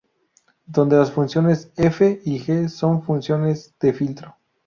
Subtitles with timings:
[0.65, 4.35] Donde las funciones "f" y "g" son funciones de filtro.